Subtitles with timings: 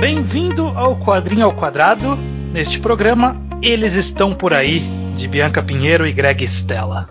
[0.00, 2.16] Bem-vindo ao Quadrinho ao Quadrado.
[2.52, 4.78] Neste programa, eles estão por aí,
[5.16, 7.10] de Bianca Pinheiro e Greg Stella.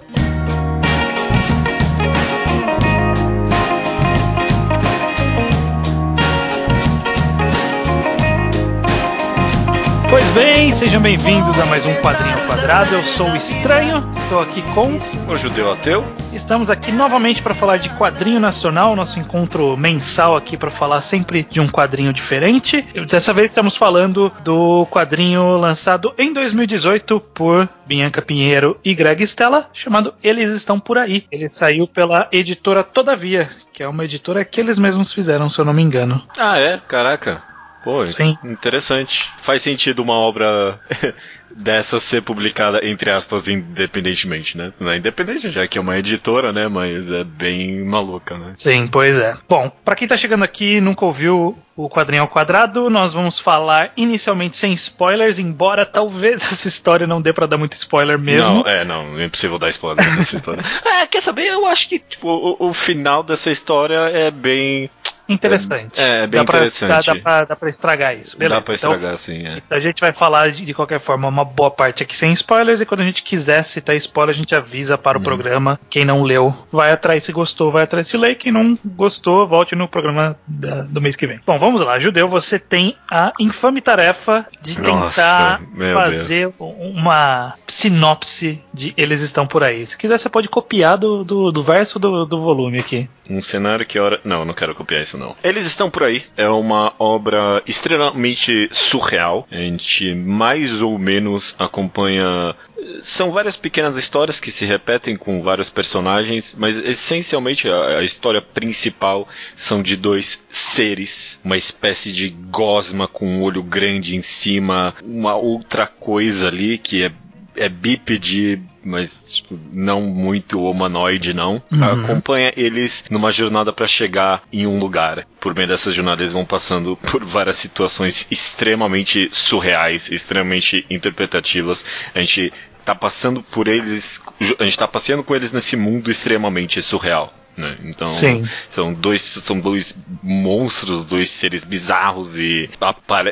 [10.09, 12.95] Pois bem, sejam bem-vindos a mais um Quadrinho ao Quadrado.
[12.95, 14.97] Eu sou o Estranho, estou aqui com
[15.29, 16.05] o Judeu Ateu.
[16.31, 21.43] Estamos aqui novamente para falar de quadrinho nacional, nosso encontro mensal aqui para falar sempre
[21.43, 22.87] de um quadrinho diferente.
[23.05, 29.69] Dessa vez estamos falando do quadrinho lançado em 2018 por Bianca Pinheiro e Greg Stella,
[29.73, 31.25] chamado Eles Estão Por Aí.
[31.29, 35.65] Ele saiu pela editora Todavia, que é uma editora que eles mesmos fizeram, se eu
[35.65, 36.23] não me engano.
[36.37, 36.79] Ah, é?
[36.87, 37.56] Caraca.
[37.87, 38.37] Pô, Sim.
[38.43, 39.31] interessante.
[39.41, 40.77] Faz sentido uma obra
[41.49, 44.73] dessa ser publicada, entre aspas, independentemente, né?
[44.77, 46.67] Não é independente, já que é uma editora, né?
[46.67, 48.51] Mas é bem maluca, né?
[48.57, 49.33] Sim, pois é.
[49.47, 53.39] Bom, para quem tá chegando aqui e nunca ouviu o quadrinho ao quadrado, nós vamos
[53.39, 58.55] falar inicialmente sem spoilers, embora talvez essa história não dê para dar muito spoiler mesmo.
[58.55, 60.61] Não, é, não, é impossível dar spoiler dessa história.
[60.83, 61.45] é, quer saber?
[61.45, 64.89] Eu acho que tipo, o, o final dessa história é bem
[65.27, 65.99] interessante.
[65.99, 66.89] É, é bem dá pra, interessante.
[66.89, 68.37] Dá, dá, pra, dá pra estragar isso.
[68.37, 68.55] Beleza.
[68.55, 69.45] Dá pra então, estragar, sim.
[69.45, 69.57] É.
[69.57, 72.81] Então a gente vai falar de, de, qualquer forma uma boa parte aqui sem spoilers
[72.81, 75.23] e quando a gente quiser citar spoiler, a gente avisa para o hum.
[75.23, 75.79] programa.
[75.89, 78.35] Quem não leu, vai atrás se gostou, vai atrás se ler.
[78.35, 81.39] Quem não gostou, volte no programa da, do mês que vem.
[81.45, 81.99] Bom, vamos lá.
[81.99, 85.61] Judeu, você tem a infame tarefa de tentar Nossa,
[85.93, 86.55] fazer Deus.
[86.59, 89.85] uma sinopse de Eles Estão Por Aí.
[89.85, 93.09] Se quiser, você pode copiar do, do, do verso do, do volume aqui.
[93.29, 94.19] Um cenário que hora.
[94.23, 95.35] Não, não quero copiar isso, não.
[95.43, 96.23] Eles estão por aí.
[96.35, 99.47] É uma obra extremamente surreal.
[99.51, 102.55] A gente mais ou menos acompanha.
[103.01, 109.27] São várias pequenas histórias que se repetem com vários personagens, mas essencialmente a, história principal
[109.55, 115.35] são de dois seres, uma espécie de gosma com um olho grande em cima, uma
[115.35, 117.11] outra coisa ali que é
[117.57, 121.61] é bípede, mas tipo, não muito humanoide, não.
[121.71, 121.83] Uhum.
[121.83, 125.27] Acompanha eles numa jornada para chegar em um lugar.
[125.39, 131.83] Por meio dessas jornadas, eles vão passando por várias situações extremamente surreais, extremamente interpretativas.
[132.13, 132.53] A gente
[132.85, 134.21] tá passando por eles,
[134.59, 137.33] a gente tá passeando com eles nesse mundo extremamente surreal.
[137.57, 137.75] Né?
[137.85, 138.47] Então Sim.
[138.69, 142.69] são dois são dois monstros, dois seres bizarros e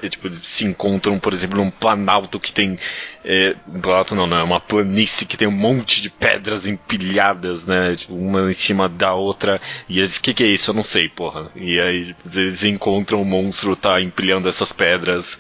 [0.09, 2.79] tipo, se encontram, por exemplo, num planalto que tem
[3.23, 7.67] é, um planalto não, não, é uma planície que tem um monte de pedras empilhadas,
[7.67, 7.95] né?
[7.95, 9.61] Tipo, uma em cima da outra.
[9.87, 10.71] E eles, o que, que é isso?
[10.71, 11.51] Eu não sei, porra.
[11.55, 15.39] E aí tipo, eles encontram o monstro tá empilhando essas pedras.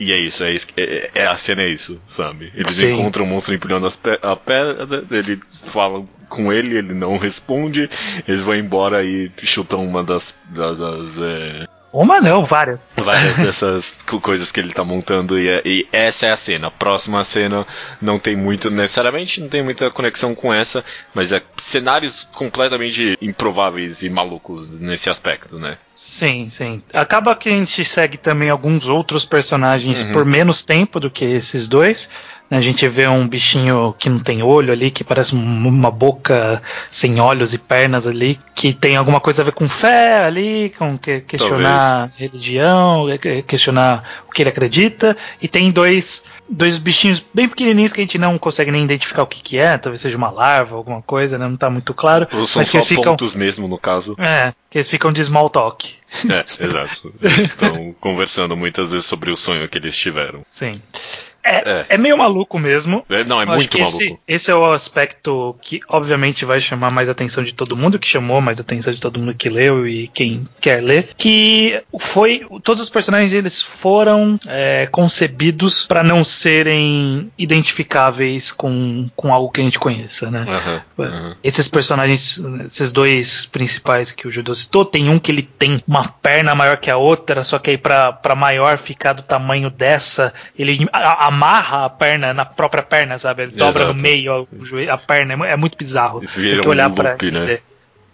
[0.00, 2.50] E é isso, é, isso, é, é a cena é isso, sabe?
[2.54, 2.94] Eles Sim.
[2.94, 7.90] encontram o monstro empilhando as pe a pedra, eles falam com ele, ele não responde,
[8.26, 10.34] eles vão embora e chutam uma das.
[10.48, 11.66] das, das é...
[11.92, 12.88] Uma não, várias.
[12.96, 16.68] Várias dessas coisas que ele tá montando e, é, e, essa é a cena.
[16.68, 17.66] A próxima cena
[18.00, 24.02] não tem muito, necessariamente, não tem muita conexão com essa, mas é cenários completamente improváveis
[24.02, 25.78] e malucos nesse aspecto, né?
[26.02, 26.82] Sim, sim.
[26.94, 30.12] Acaba que a gente segue também alguns outros personagens uhum.
[30.12, 32.08] por menos tempo do que esses dois.
[32.50, 37.20] A gente vê um bichinho que não tem olho ali, que parece uma boca sem
[37.20, 41.20] olhos e pernas ali, que tem alguma coisa a ver com fé ali, com que,
[41.20, 42.18] questionar Talvez.
[42.18, 43.06] religião,
[43.46, 45.16] questionar o que ele acredita.
[45.40, 49.26] E tem dois, dois bichinhos bem pequenininhos que a gente não consegue nem identificar o
[49.26, 51.46] que, que é, talvez seja uma larva, alguma coisa, né?
[51.46, 52.26] não está muito claro.
[52.32, 54.16] Ou são mas só que eles ficam, pontos mesmo, no caso.
[54.18, 55.94] É, que eles ficam de small talk.
[56.28, 57.14] É, exato.
[57.22, 60.44] Eles estão conversando muitas vezes sobre o sonho que eles tiveram.
[60.50, 60.82] Sim.
[61.42, 61.86] É, é.
[61.90, 63.04] é, meio maluco mesmo.
[63.08, 64.02] É, não, é Eu muito maluco.
[64.02, 68.06] Esse, esse, é o aspecto que, obviamente, vai chamar mais atenção de todo mundo, que
[68.06, 71.08] chamou mais atenção de todo mundo que leu e quem quer ler.
[71.16, 72.46] Que foi.
[72.62, 79.60] Todos os personagens eles foram é, concebidos para não serem identificáveis com, com algo que
[79.60, 80.44] a gente conheça, né?
[80.98, 81.34] Uhum, uhum.
[81.42, 86.06] Esses personagens, esses dois principais que o Judô citou, tem um que ele tem uma
[86.08, 90.34] perna maior que a outra, só que aí pra, pra maior ficar do tamanho dessa,
[90.58, 90.86] ele.
[90.92, 93.44] A, amarra a perna na própria perna, sabe?
[93.44, 93.96] Ele dobra Exato.
[93.96, 96.20] no meio a, joelho, a perna, é muito bizarro.
[96.20, 97.38] Vira Tem que olhar um pra loop, né?
[97.38, 97.62] entender.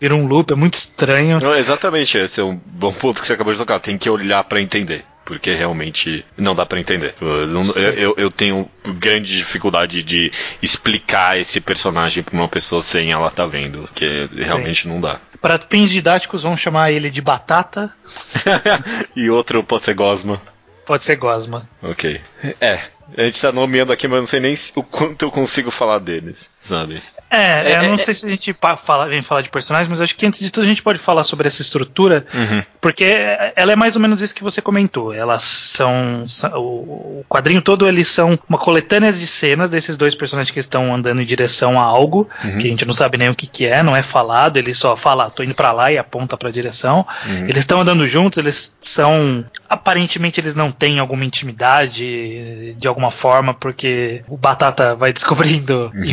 [0.01, 1.41] Vira um loop, é muito estranho.
[1.41, 3.81] Não, exatamente, esse é um bom ponto que você acabou de tocar.
[3.81, 5.05] Tem que olhar para entender.
[5.25, 7.13] Porque realmente não dá para entender.
[7.21, 10.31] Eu, eu, eu, tenho grande dificuldade de
[10.63, 13.81] explicar esse personagem pra uma pessoa sem ela tá vendo.
[13.81, 14.91] Porque realmente Sim.
[14.91, 15.19] não dá.
[15.41, 17.93] Para fins didáticos, vamos chamar ele de Batata.
[19.17, 20.41] e outro pode ser Gosma.
[20.87, 21.69] Pode ser Gosma.
[21.83, 22.21] Ok.
[22.61, 22.79] É,
[23.17, 26.50] a gente tá nomeando aqui, mas não sei nem o quanto eu consigo falar deles,
[26.61, 27.03] sabe?
[27.31, 30.00] É, é eu não é, sei se a gente fala, vem falar de personagens, mas
[30.00, 32.62] acho que antes de tudo a gente pode falar sobre essa estrutura, uhum.
[32.81, 33.05] porque
[33.55, 35.12] ela é mais ou menos isso que você comentou.
[35.12, 40.50] Elas são, são o quadrinho todo eles são uma coletânea de cenas desses dois personagens
[40.50, 42.58] que estão andando em direção a algo uhum.
[42.58, 44.56] que a gente não sabe nem o que, que é, não é falado.
[44.56, 47.06] Ele só fala, tô indo para lá e aponta para a direção.
[47.26, 47.44] Uhum.
[47.44, 53.52] Eles estão andando juntos, eles são aparentemente eles não têm alguma intimidade de alguma forma,
[53.52, 56.05] porque o Batata vai descobrindo uhum.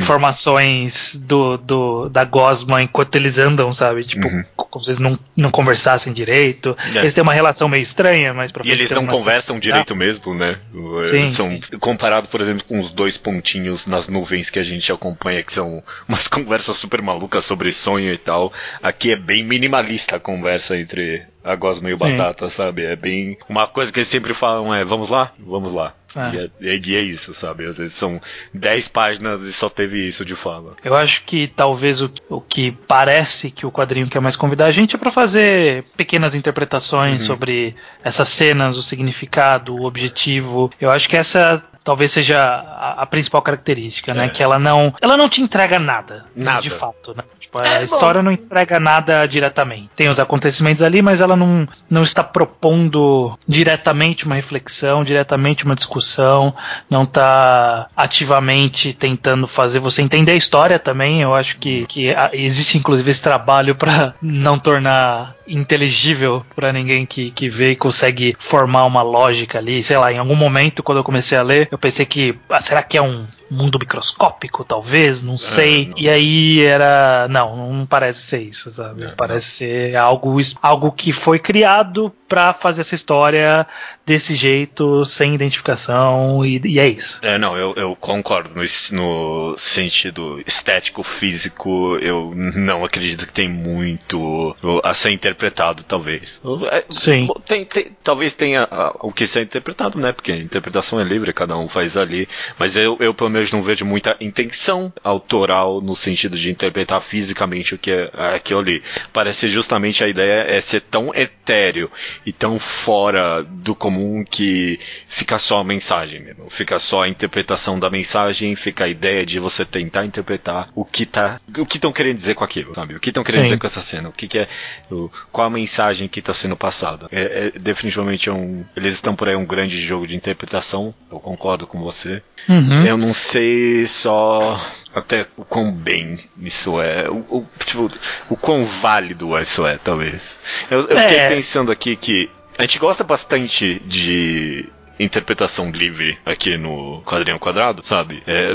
[1.16, 4.04] Do, do da Gosma enquanto eles andam, sabe?
[4.04, 4.44] Tipo, uhum.
[4.56, 6.76] como se eles não, não conversassem direito.
[6.96, 7.00] É.
[7.00, 10.60] Eles têm uma relação meio estranha, mas E eles não conversam direito mesmo, né?
[11.06, 11.78] Sim, são sim.
[11.80, 15.84] comparado, por exemplo, com os dois pontinhos nas nuvens que a gente acompanha, que são
[16.08, 18.52] umas conversas super malucas sobre sonho e tal.
[18.82, 22.16] Aqui é bem minimalista a conversa entre a Gosma e o Sim.
[22.16, 22.86] Batata, sabe?
[22.86, 23.38] É bem.
[23.50, 25.32] Uma coisa que eles sempre falam é: vamos lá?
[25.40, 25.94] Vamos lá.
[26.19, 26.50] É.
[26.60, 27.65] E, é, e é isso, sabe?
[27.65, 28.21] Às vezes são
[28.54, 30.75] 10 páginas e só teve isso de fala.
[30.83, 34.71] Eu acho que talvez o, o que parece que o quadrinho quer mais convidar a
[34.71, 37.27] gente é para fazer pequenas interpretações uhum.
[37.27, 40.71] sobre essas cenas, o significado, o objetivo.
[40.80, 44.25] Eu acho que essa talvez seja a, a principal característica, né?
[44.25, 44.30] É.
[44.30, 46.62] Que ela não, ela não te entrega nada, nada.
[46.62, 47.24] de fato, né?
[47.54, 48.26] Tipo, a é, história bom.
[48.26, 49.90] não entrega nada diretamente.
[49.96, 55.76] Tem os acontecimentos ali, mas ela não, não está propondo diretamente uma reflexão, diretamente uma
[55.76, 56.54] discussão,
[56.90, 61.22] não está ativamente tentando fazer você entender a história também.
[61.22, 67.30] Eu acho que, que existe inclusive esse trabalho para não tornar inteligível para ninguém que,
[67.32, 69.84] que vê e consegue formar uma lógica ali.
[69.84, 72.82] Sei lá, em algum momento, quando eu comecei a ler, eu pensei que, ah, será
[72.82, 75.88] que é um mundo microscópico, talvez, não é, sei.
[75.88, 75.98] Não.
[75.98, 77.28] E aí era.
[77.30, 79.04] Não, não parece ser isso, sabe?
[79.04, 79.72] É, parece não.
[79.72, 83.68] ser algo, algo que foi criado para fazer essa história
[84.06, 87.20] desse jeito, sem identificação, e, e é isso.
[87.22, 88.50] É, não, eu, eu concordo.
[88.56, 96.42] No, no, sentido estético, físico, eu não acredito que tem muito a ser interpretado, talvez.
[96.72, 97.28] É, Sim.
[97.48, 98.68] Tem, tem, talvez tenha
[99.00, 100.12] o que ser interpretado, né?
[100.12, 102.28] Porque a interpretação é livre, cada um faz ali.
[102.58, 107.75] Mas eu, eu pelo menos, não vejo muita intenção autoral no sentido de interpretar fisicamente
[107.75, 108.84] o que é aquilo ali.
[109.12, 111.92] Parece justamente a ideia é ser tão etéreo
[112.25, 116.50] e tão fora do comum que fica só a mensagem mesmo.
[116.50, 121.06] Fica só a interpretação da mensagem, fica a ideia de você tentar interpretar o que
[121.06, 121.38] tá.
[121.57, 122.95] O que estão querendo dizer com aquilo, sabe?
[122.95, 123.45] O que estão querendo Sim.
[123.45, 124.48] dizer com essa cena, o que, que é.
[124.92, 127.07] O, qual a mensagem que está sendo passada.
[127.12, 128.63] É, é, definitivamente é um.
[128.75, 132.22] Eles estão por aí um grande jogo de interpretação, eu concordo com você.
[132.48, 132.86] Uhum.
[132.86, 134.60] Eu não sei só
[134.94, 137.90] até o quão bem isso é, o, o, tipo,
[138.30, 140.38] o quão válido isso é, talvez.
[140.70, 141.30] Eu, eu fiquei é.
[141.30, 148.24] pensando aqui que a gente gosta bastante de interpretação livre aqui no quadrinho quadrado, sabe?
[148.28, 148.51] É,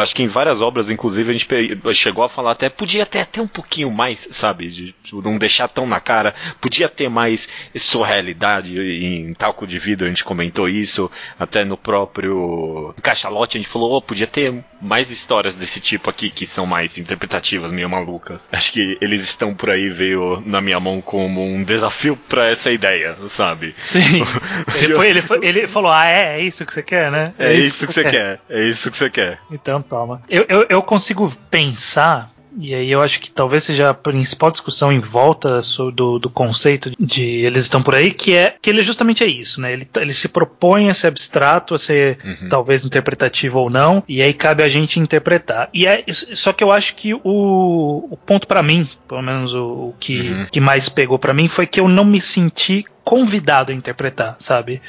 [0.00, 1.48] acho que em várias obras, inclusive, a gente
[1.94, 4.68] chegou a falar até, podia ter até um pouquinho mais, sabe?
[4.68, 10.06] De tipo, não deixar tão na cara, podia ter mais surrealidade em Talco de Vidro,
[10.06, 15.10] a gente comentou isso, até no próprio Cachalote a gente falou, oh, podia ter mais
[15.10, 18.48] histórias desse tipo aqui que são mais interpretativas, meio malucas.
[18.50, 22.70] Acho que eles estão por aí, veio na minha mão como um desafio para essa
[22.70, 23.72] ideia, sabe?
[23.76, 24.22] Sim.
[24.82, 27.32] ele, foi, ele, foi, ele falou: Ah, é, é isso que você quer, né?
[27.38, 28.10] É, é isso, isso, que, você quer.
[28.10, 28.40] quer.
[28.48, 29.38] É isso que você quer.
[29.50, 30.22] Então toma.
[30.28, 34.92] Eu, eu, eu consigo pensar e aí eu acho que talvez seja a principal discussão
[34.92, 35.60] em volta
[35.94, 39.60] do, do conceito de eles estão por aí, que é que ele justamente é isso,
[39.60, 39.72] né?
[39.72, 42.48] Ele, ele se propõe a ser abstrato, a ser uhum.
[42.48, 45.68] talvez interpretativo ou não, e aí cabe a gente interpretar.
[45.72, 49.64] E é só que eu acho que o, o ponto para mim, pelo menos o,
[49.64, 50.46] o que, uhum.
[50.50, 54.80] que mais pegou para mim, foi que eu não me senti convidado a interpretar, sabe?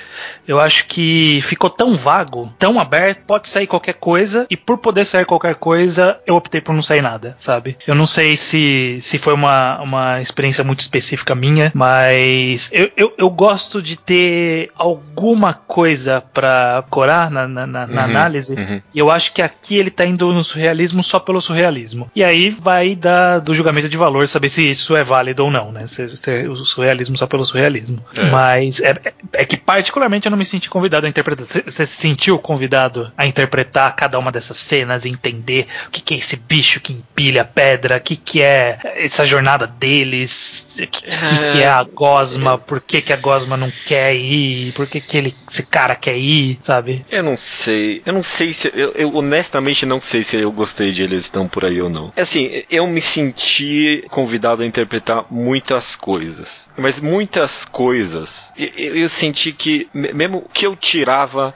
[0.48, 5.06] Eu acho que ficou tão vago, tão aberto, pode sair qualquer coisa, e por poder
[5.06, 7.78] sair qualquer coisa, eu optei por não sair nada, sabe?
[7.88, 13.12] Eu não sei se, se foi uma, uma experiência muito específica minha, mas eu, eu,
[13.18, 18.84] eu gosto de ter alguma coisa para corar na, na, na, uhum, análise, uhum.
[18.94, 22.12] e eu acho que aqui ele tá indo no surrealismo só pelo surrealismo.
[22.16, 25.72] E aí vai da, do julgamento de valor saber se isso é válido ou não,
[25.72, 25.88] né?
[25.88, 28.11] Se, se, o surrealismo só pelo surrealismo.
[28.18, 28.28] É.
[28.30, 28.96] Mas é,
[29.34, 31.46] é, que particularmente eu não me senti convidado a interpretar.
[31.46, 36.18] Você se sentiu convidado a interpretar cada uma dessas cenas, entender o que, que é
[36.18, 41.52] esse bicho que empilha pedra, o que, que é essa jornada deles, o que, que,
[41.52, 45.18] que, é a Gosma, por que, que a Gosma não quer ir, por que, que
[45.18, 47.06] ele, esse cara quer ir, sabe?
[47.10, 48.02] Eu não sei.
[48.06, 48.72] Eu não sei se.
[48.74, 52.12] Eu, eu honestamente não sei se eu gostei de eles estão por aí ou não.
[52.16, 56.70] É assim, eu me senti convidado a interpretar muitas coisas.
[56.78, 61.54] Mas muitas coisas coisas, eu, eu senti que, mesmo que eu tirava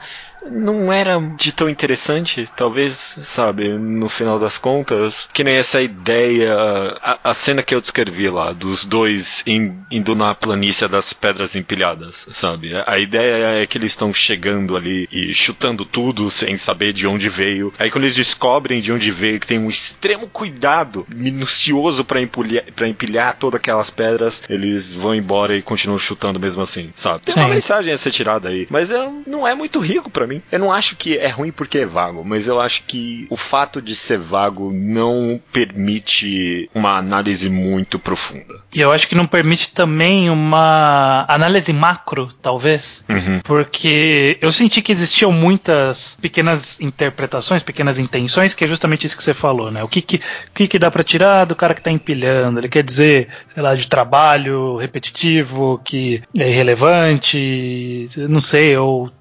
[0.50, 6.56] não era de tão interessante, talvez, sabe, no final das contas, que nem essa ideia,
[7.02, 11.56] a, a cena que eu descrevi lá, dos dois in, indo na planície das pedras
[11.56, 12.72] empilhadas, sabe?
[12.86, 17.30] A ideia é que eles estão chegando ali e chutando tudo sem saber de onde
[17.30, 17.74] veio.
[17.80, 22.66] Aí quando eles descobrem de onde veio, que tem um extremo cuidado minucioso para empilhar,
[22.76, 27.26] pra empilhar todas aquelas pedras, eles vão embora e continuam chutando mesmo assim, sabe?
[27.26, 27.40] Tem Sim.
[27.40, 30.35] uma mensagem a ser tirada aí, mas é, não é muito rico para mim.
[30.52, 33.82] Eu não acho que é ruim porque é vago, mas eu acho que o fato
[33.82, 38.62] de ser vago não permite uma análise muito profunda.
[38.74, 43.40] E eu acho que não permite também uma análise macro, talvez, uhum.
[43.44, 49.24] porque eu senti que existiam muitas pequenas interpretações, pequenas intenções, que é justamente isso que
[49.24, 49.84] você falou, né?
[49.84, 52.60] O que que, o que, que dá para tirar do cara que tá empilhando?
[52.60, 59.12] Ele quer dizer, sei lá, de trabalho repetitivo, que é irrelevante, não sei, ou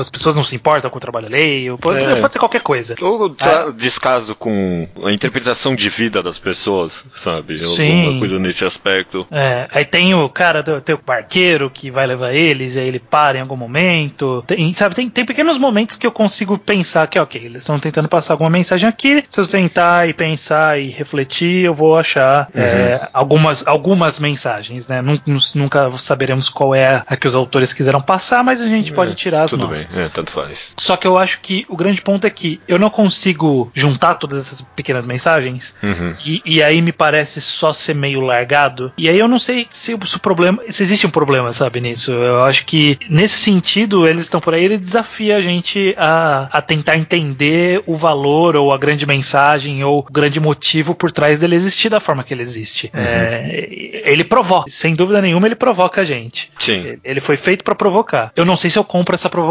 [0.00, 2.16] as pessoas não se importam com o trabalho alheio, pode, é.
[2.16, 2.94] pode ser qualquer coisa.
[3.00, 3.72] Ou é.
[3.72, 7.58] descaso com a interpretação de vida das pessoas, sabe?
[7.58, 8.00] Sim.
[8.00, 9.26] Alguma coisa nesse aspecto.
[9.30, 9.68] É.
[9.70, 13.38] Aí tem o cara, tem o barqueiro que vai levar eles, e aí ele para
[13.38, 14.42] em algum momento.
[14.46, 18.08] Tem, sabe, tem, tem pequenos momentos que eu consigo pensar que, ok, eles estão tentando
[18.08, 19.24] passar alguma mensagem aqui.
[19.28, 22.62] Se eu sentar e pensar e refletir, eu vou achar uhum.
[22.62, 25.02] é, algumas, algumas mensagens, né?
[25.02, 25.22] Nunca,
[25.54, 29.14] nunca saberemos qual é a que os autores quiseram passar, mas a gente é, pode
[29.14, 29.96] tirar as tudo nossas.
[29.96, 30.74] bem, é, tanto faz.
[30.76, 34.46] Só que eu acho que o grande ponto é que eu não consigo juntar todas
[34.46, 36.14] essas pequenas mensagens uhum.
[36.24, 38.92] e, e, aí me parece só ser meio largado.
[38.96, 40.62] E aí eu não sei se, se o problema.
[40.70, 42.12] se existe um problema, sabe, nisso.
[42.12, 46.62] Eu acho que nesse sentido, eles estão por aí, ele desafia a gente a, a
[46.62, 51.54] tentar entender o valor ou a grande mensagem ou o grande motivo por trás dele
[51.54, 52.90] existir da forma que ele existe.
[52.94, 53.00] Uhum.
[53.00, 53.68] É,
[54.04, 56.50] ele provoca, sem dúvida nenhuma, ele provoca a gente.
[56.58, 56.98] Sim.
[57.04, 58.32] Ele foi feito para provocar.
[58.34, 59.41] Eu não sei se eu compro essa provocação.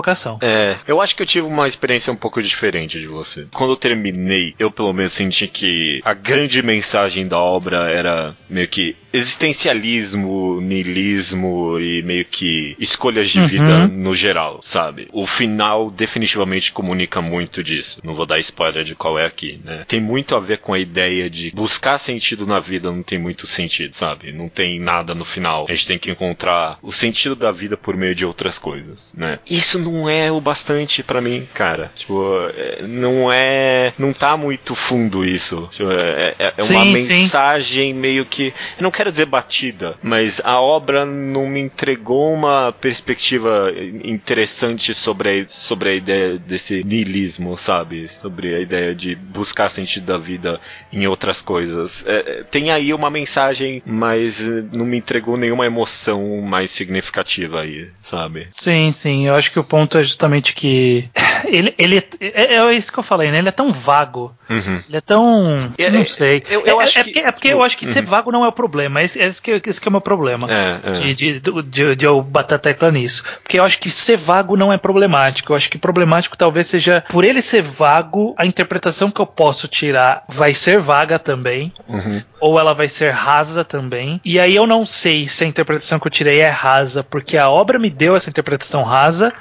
[0.41, 3.47] É, eu acho que eu tive uma experiência um pouco diferente de você.
[3.51, 8.67] Quando eu terminei, eu pelo menos senti que a grande mensagem da obra era meio
[8.67, 13.47] que existencialismo, niilismo e meio que escolhas de uhum.
[13.47, 15.07] vida no geral, sabe?
[15.11, 17.99] O final definitivamente comunica muito disso.
[18.03, 19.83] Não vou dar spoiler de qual é aqui, né?
[19.87, 23.47] Tem muito a ver com a ideia de buscar sentido na vida não tem muito
[23.47, 24.31] sentido, sabe?
[24.31, 25.65] Não tem nada no final.
[25.67, 29.39] A gente tem que encontrar o sentido da vida por meio de outras coisas, né?
[29.49, 31.91] Isso não é o bastante para mim, cara.
[31.95, 32.23] Tipo,
[32.55, 33.93] é, não é.
[33.97, 35.67] Não tá muito fundo isso.
[35.71, 37.99] Tipo, é, é, é uma sim, mensagem sim.
[37.99, 38.53] meio que.
[38.77, 43.71] Eu não quero dizer batida, mas a obra não me entregou uma perspectiva
[44.03, 48.07] interessante sobre a, sobre a ideia desse niilismo, sabe?
[48.09, 50.59] Sobre a ideia de buscar sentido da vida
[50.91, 52.03] em outras coisas.
[52.07, 54.39] É, tem aí uma mensagem, mas
[54.71, 58.47] não me entregou nenhuma emoção mais significativa aí, sabe?
[58.51, 59.27] Sim, sim.
[59.27, 61.09] Eu acho que o ponto é justamente que
[61.47, 63.37] ele, ele é, é isso que eu falei, né?
[63.37, 64.35] Ele é tão vago.
[64.49, 64.83] Uhum.
[64.87, 65.71] Ele é tão.
[65.77, 66.43] Eu, não sei.
[66.49, 67.19] Eu, eu é, acho é, que...
[67.19, 67.91] é porque eu acho que uhum.
[67.93, 69.01] ser vago não é o problema.
[69.01, 70.51] Esse, esse, que, esse que é o meu problema.
[70.51, 70.91] É, é.
[70.91, 73.23] De, de, de, de, eu bater a tecla nisso.
[73.41, 75.53] Porque eu acho que ser vago não é problemático.
[75.53, 77.01] Eu acho que problemático talvez seja.
[77.07, 81.71] Por ele ser vago, a interpretação que eu posso tirar vai ser vaga também.
[81.87, 82.21] Uhum.
[82.41, 84.19] Ou ela vai ser rasa também.
[84.25, 87.49] E aí eu não sei se a interpretação que eu tirei é rasa porque a
[87.49, 89.31] obra me deu essa interpretação rasa.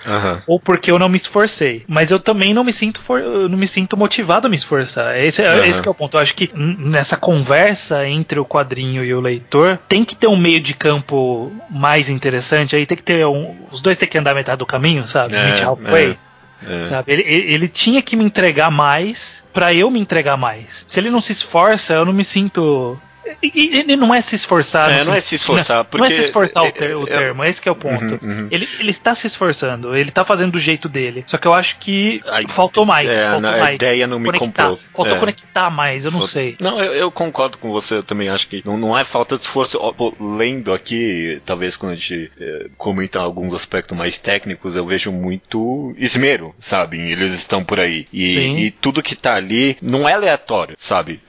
[0.46, 1.84] Ou porque eu não me esforcei.
[1.86, 5.18] Mas eu também não me sinto, for, não me sinto motivado a me esforçar.
[5.18, 5.64] Esse, uhum.
[5.64, 6.16] esse é o ponto.
[6.16, 10.36] Eu acho que nessa conversa entre o quadrinho e o leitor, tem que ter um
[10.36, 12.76] meio de campo mais interessante.
[12.76, 15.36] Aí tem que ter um, os dois tem que andar metade do caminho, sabe?
[15.36, 16.10] É, halfway.
[16.26, 16.30] É.
[16.68, 16.84] É.
[16.84, 17.12] Sabe?
[17.12, 20.84] Ele, ele, ele, tinha que me entregar mais para eu me entregar mais.
[20.86, 23.00] Se ele não se esforça, eu não me sinto
[23.42, 24.90] ele não é se esforçar.
[24.90, 25.78] É, não é se esforçar.
[25.78, 25.98] Não, porque...
[25.98, 28.18] não é se esforçar o, ter, o termo, é, esse é o ponto.
[28.22, 28.48] Uhum, uhum.
[28.50, 31.24] Ele, ele está se esforçando, ele está fazendo do jeito dele.
[31.26, 33.08] Só que eu acho que a, faltou mais.
[33.08, 33.74] É, faltou a mais.
[33.74, 34.68] ideia não me conectar.
[34.68, 34.78] comprou.
[34.94, 35.20] Faltou é.
[35.20, 36.32] conectar mais, eu não Faltou.
[36.32, 36.56] sei.
[36.58, 39.42] Não, eu, eu, concordo com você, eu também acho que não, não é falta de
[39.42, 39.78] esforço.
[40.18, 45.94] Lendo aqui, talvez quando a gente é, comenta alguns aspectos mais técnicos, eu vejo muito
[45.96, 46.98] esmero, sabe?
[46.98, 48.06] Eles estão por aí.
[48.12, 51.20] E, e tudo que está ali não é aleatório, sabe?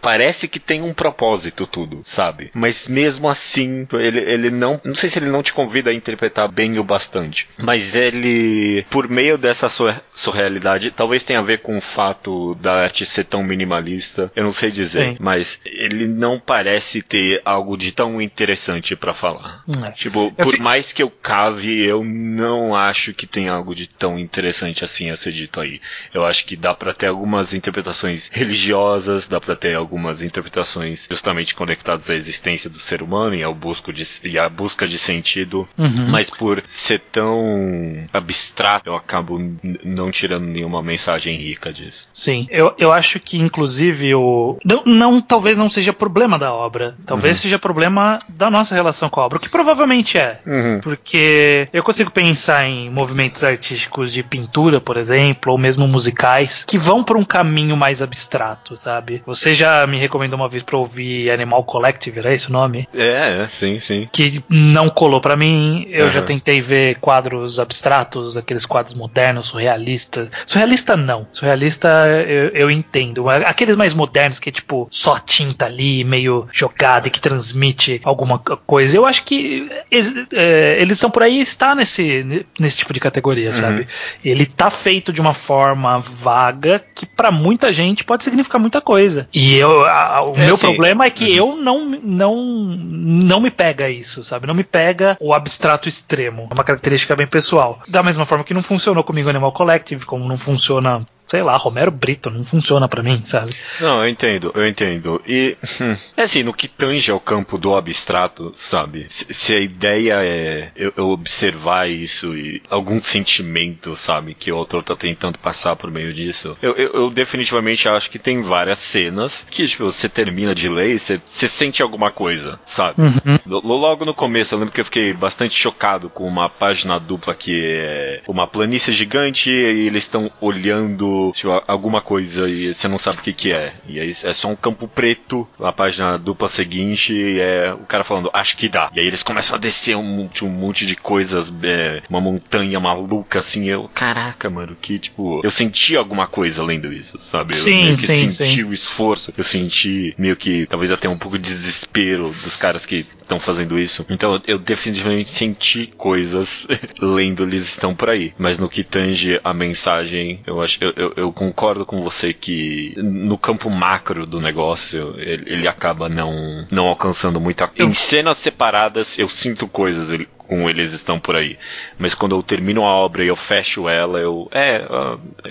[0.00, 2.50] Parece que tem um propósito tudo, sabe?
[2.54, 4.80] Mas mesmo assim, ele, ele não.
[4.84, 7.48] Não sei se ele não te convida a interpretar bem o bastante.
[7.58, 9.68] Mas ele, por meio dessa
[10.14, 14.30] surrealidade, talvez tenha a ver com o fato da arte ser tão minimalista.
[14.34, 15.10] Eu não sei dizer.
[15.10, 15.16] Sim.
[15.20, 19.62] Mas ele não parece ter algo de tão interessante para falar.
[19.84, 19.90] É.
[19.92, 20.62] Tipo, eu por fico...
[20.62, 25.16] mais que eu cave, eu não acho que tem algo de tão interessante assim a
[25.16, 25.80] ser dito aí.
[26.12, 31.54] Eu acho que dá para ter algumas interpretações religiosas, dá para ter algumas interpretações justamente
[31.54, 35.66] conectados à existência do ser humano e, ao busco de, e a busca de sentido,
[35.78, 36.08] uhum.
[36.10, 39.40] mas por ser tão abstrato, eu acabo
[39.82, 42.06] não tirando nenhuma mensagem rica disso.
[42.12, 44.58] Sim, eu, eu acho que inclusive o.
[44.62, 47.42] Não, não talvez não seja problema da obra, talvez uhum.
[47.42, 50.40] seja problema da nossa relação com a obra, o que provavelmente é.
[50.44, 50.80] Uhum.
[50.82, 56.76] Porque eu consigo pensar em movimentos artísticos de pintura, por exemplo, ou mesmo musicais, que
[56.76, 59.22] vão para um caminho mais abstrato, sabe?
[59.24, 62.88] Você já me recomendou uma vez para ouvir Animal Collective, era esse o nome?
[62.94, 64.08] É, é, sim, sim.
[64.12, 65.86] Que não colou para mim.
[65.90, 66.10] Eu uhum.
[66.10, 70.28] já tentei ver quadros abstratos, aqueles quadros modernos, surrealistas.
[70.46, 71.26] Surrealista não.
[71.32, 73.28] Surrealista eu, eu entendo.
[73.28, 78.38] Aqueles mais modernos que é tipo só tinta ali, meio jogada e que transmite alguma
[78.38, 78.96] coisa.
[78.96, 83.54] Eu acho que é, eles estão por aí está nesse, nesse tipo de categoria, uhum.
[83.54, 83.88] sabe?
[84.24, 89.28] Ele tá feito de uma forma vaga que para muita gente pode significar muita coisa.
[89.32, 90.62] E eu, a, o é, meu sim.
[90.62, 91.50] problema é que uhum.
[91.50, 94.46] eu não, não, não me pega isso, sabe?
[94.46, 96.48] Não me pega o abstrato extremo.
[96.50, 97.80] É uma característica bem pessoal.
[97.88, 101.90] Da mesma forma que não funcionou comigo Animal Collective, como não funciona sei lá, Romero
[101.90, 103.54] Brito, não funciona para mim, sabe?
[103.80, 105.22] Não, eu entendo, eu entendo.
[105.26, 109.06] E, hum, é assim, no que tange ao campo do abstrato, sabe?
[109.08, 114.56] Se, se a ideia é eu, eu, observar isso e algum sentimento, sabe, que o
[114.56, 118.78] autor tá tentando passar por meio disso, eu, eu, eu definitivamente acho que tem várias
[118.78, 123.00] cenas que, tipo, você termina de ler e você, você sente alguma coisa, sabe?
[123.00, 123.38] Uhum.
[123.46, 127.64] Logo no começo, eu lembro que eu fiquei bastante chocado com uma página dupla que
[127.64, 133.18] é uma planície gigante e eles estão olhando tipo, alguma coisa e você não sabe
[133.18, 133.72] o que que é.
[133.86, 138.30] E aí é só um campo preto, a página dupla seguinte é o cara falando,
[138.32, 138.90] acho que dá.
[138.94, 143.38] E aí eles começam a descer um, um monte de coisas, é, uma montanha maluca
[143.38, 143.68] assim.
[143.68, 147.54] Eu, caraca, mano, que tipo, eu senti alguma coisa lendo isso, sabe?
[147.54, 148.64] Sim, eu meio que sim, senti sim.
[148.64, 153.06] o esforço, eu senti meio que talvez até um pouco de desespero dos caras que
[153.24, 154.06] estão fazendo isso.
[154.08, 156.66] Então eu definitivamente senti coisas
[157.00, 158.32] lendo eles estão por aí.
[158.38, 162.94] Mas no que tange a mensagem, eu acho eu, eu, eu concordo com você que
[162.96, 167.70] no campo macro do negócio ele, ele acaba não, não alcançando muita.
[167.78, 170.10] Em cenas separadas eu sinto coisas
[170.46, 171.58] com eles estão por aí.
[171.98, 174.48] Mas quando eu termino a obra e eu fecho ela, eu.
[174.52, 174.82] É,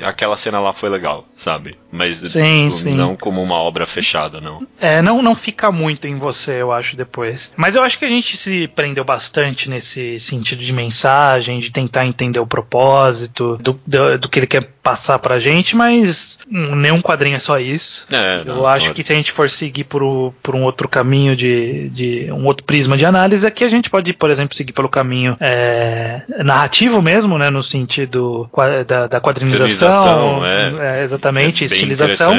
[0.03, 1.77] aquela cena lá foi legal, sabe?
[1.91, 2.95] Mas sim, tipo, sim.
[2.95, 4.65] não como uma obra fechada, não.
[4.79, 7.51] É, não, não fica muito em você, eu acho, depois.
[7.56, 12.06] Mas eu acho que a gente se prendeu bastante nesse sentido de mensagem, de tentar
[12.06, 17.38] entender o propósito, do, do, do que ele quer passar pra gente, mas nenhum quadrinho
[17.38, 18.06] é só isso.
[18.12, 21.36] É, não, eu acho que se a gente for seguir por, por um outro caminho
[21.36, 24.89] de, de um outro prisma de análise, aqui a gente pode, por exemplo, seguir pelo
[24.89, 28.50] caminho é, narrativo mesmo, né, no sentido
[28.86, 32.36] da, da quadrinização, é, é, exatamente, é estilização,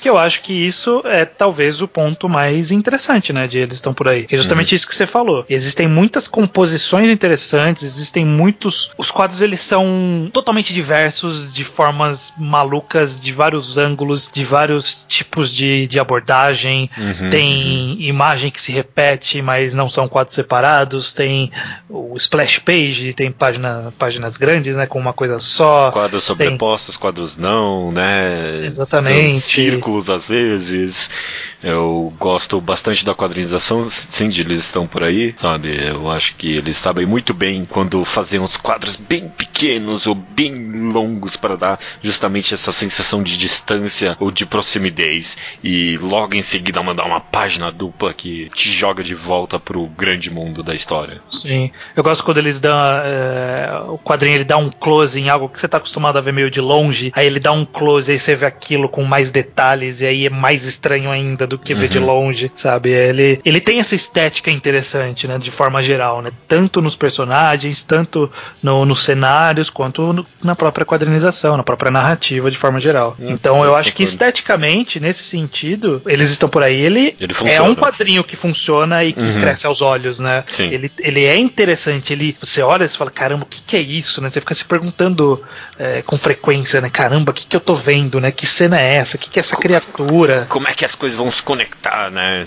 [0.00, 3.92] que eu acho que isso é talvez o ponto mais interessante, né, de eles estão
[3.92, 4.24] por aí.
[4.24, 4.76] Que é justamente uhum.
[4.76, 5.44] isso que você falou.
[5.48, 13.18] Existem muitas composições interessantes, existem muitos, os quadros eles são totalmente diversos, de formas malucas,
[13.18, 16.90] de vários ângulos, de vários tipos de, de abordagem.
[16.98, 17.96] Uhum, tem uhum.
[17.98, 21.14] imagem que se repete, mas não são quadros separados.
[21.14, 21.50] Tem
[21.88, 25.90] o splash page, tem página, páginas grandes, né, com uma coisa só.
[25.90, 27.00] Quadros sobrepostos, tem...
[27.00, 28.66] quadros não, né?
[28.66, 29.40] Exatamente.
[29.40, 31.08] São círculos às vezes.
[31.62, 35.76] Eu gosto bastante da quadrinização, sim, eles estão por aí, sabe?
[35.88, 40.54] Eu acho que eles sabem muito bem quando fazer uns quadros bem pequenos ou bem
[40.92, 44.98] longos para dar justamente essa sensação de distância ou de proximidade
[45.62, 50.30] e logo em seguida mandar uma página dupla que te joga de volta pro grande
[50.30, 51.20] mundo da história.
[51.30, 51.70] Sim.
[51.96, 52.78] Eu gosto quando eles dão.
[52.80, 56.32] É, o quadrinho ele dá um close em algo que você está acostumado a ver
[56.32, 60.00] meio de longe, aí ele dá um close, aí você vê aquilo com mais detalhes,
[60.00, 61.80] e aí é mais estranho ainda do que uhum.
[61.80, 62.06] ver de uhum.
[62.06, 62.90] longe, sabe?
[62.90, 65.38] Ele, ele tem essa estética interessante, né?
[65.38, 66.30] De forma geral, né?
[66.46, 68.30] Tanto nos personagens, tanto
[68.62, 73.16] no, nos cenários, quanto no, na própria quadrinização, na própria narrativa de forma geral.
[73.18, 73.30] Uhum.
[73.30, 76.78] Então eu acho que esteticamente, nesse sentido, eles estão por aí.
[76.80, 79.40] Ele, ele é um quadrinho que funciona e que uhum.
[79.40, 80.44] cresce aos olhos, né?
[80.50, 80.68] Sim.
[80.70, 82.12] Ele, ele é interessante.
[82.12, 84.28] Ele, você olha e fala, caramba, o que, que é isso, né?
[84.28, 85.42] Você fica se perguntando
[85.78, 86.90] é, com frequência, né?
[86.90, 88.30] Caramba, o que, que eu tô vendo, né?
[88.30, 89.16] Que cena é essa?
[89.16, 90.46] O que, que é essa criatura?
[90.48, 92.46] Como é que as coisas vão se conectar, né?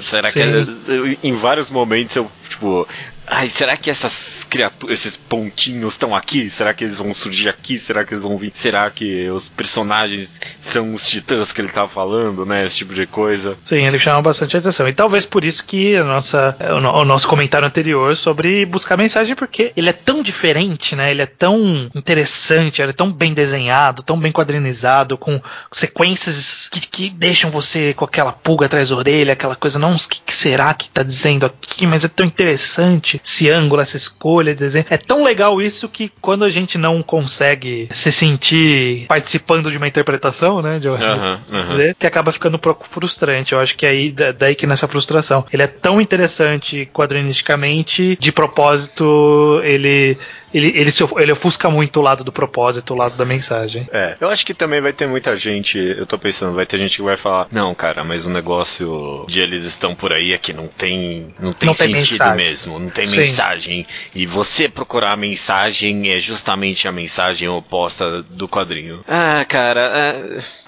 [0.00, 0.40] Será Sim.
[0.40, 2.88] que em vários momentos eu, tipo,
[3.30, 6.50] Ai, será que essas criaturas, esses pontinhos estão aqui?
[6.50, 7.78] Será que eles vão surgir aqui?
[7.78, 8.52] Será que eles vão vir?
[8.54, 12.66] Será que os personagens são os titãs que ele tava falando, né?
[12.66, 13.56] Esse tipo de coisa.
[13.60, 14.88] Sim, ele chama bastante atenção.
[14.88, 19.72] E talvez por isso que a nossa, o, nosso comentário anterior sobre buscar mensagem, porque
[19.76, 21.10] ele é tão tão diferente, né?
[21.10, 25.40] Ele é tão interessante, ele é tão bem desenhado, tão bem quadrinizado, com
[25.70, 29.98] sequências que, que deixam você com aquela pulga atrás da orelha, aquela coisa, não, o
[29.98, 31.86] que, que, será que tá dizendo aqui?
[31.86, 34.84] Mas é tão interessante esse ângulo, essa escolha de desenho.
[34.90, 39.88] É tão legal isso que quando a gente não consegue se sentir participando de uma
[39.88, 40.78] interpretação, né?
[40.78, 41.64] De, uhum, uhum.
[41.64, 43.52] dizer, que acaba ficando um pouco frustrante.
[43.52, 45.44] Eu acho que é aí daí que nessa frustração.
[45.52, 50.16] Ele é tão interessante quadrinisticamente, de propósito, ele
[50.52, 53.88] ele, ele, se, ele ofusca muito o lado do propósito, o lado da mensagem.
[53.92, 56.96] É, eu acho que também vai ter muita gente, eu tô pensando, vai ter gente
[56.96, 60.52] que vai falar, não, cara, mas o negócio de eles estão por aí é que
[60.52, 63.18] não tem, não tem não sentido tem mesmo, não tem Sim.
[63.18, 63.86] mensagem.
[64.14, 69.04] E você procurar a mensagem é justamente a mensagem oposta do quadrinho.
[69.06, 69.80] Ah, cara,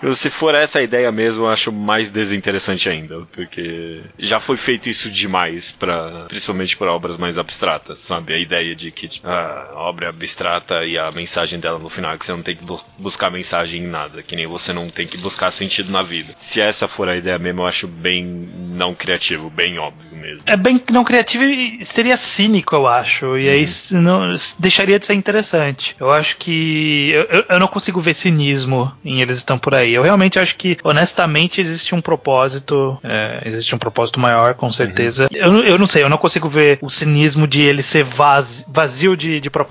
[0.03, 4.57] é, se for essa a ideia mesmo, eu acho mais desinteressante ainda, porque já foi
[4.57, 8.35] feito isso demais para principalmente para obras mais abstratas, sabe?
[8.35, 12.33] A ideia de que ah, obra abstrata e a mensagem dela no final, que você
[12.33, 15.51] não tem que bu buscar mensagem em nada, que nem você não tem que buscar
[15.51, 16.33] sentido na vida.
[16.35, 20.43] Se essa for a ideia mesmo, eu acho bem não criativo, bem óbvio mesmo.
[20.47, 23.37] É bem não criativo e seria cínico, eu acho.
[23.37, 24.01] E aí uhum.
[24.01, 25.97] não, deixaria de ser interessante.
[25.99, 27.11] Eu acho que.
[27.13, 29.93] Eu, eu não consigo ver cinismo em eles estão por aí.
[29.93, 32.99] Eu realmente acho que, honestamente, existe um propósito.
[33.03, 35.29] É, existe um propósito maior, com certeza.
[35.33, 35.59] Uhum.
[35.59, 39.17] Eu, eu não sei, eu não consigo ver o cinismo de ele ser vazio, vazio
[39.17, 39.62] de, de propósito,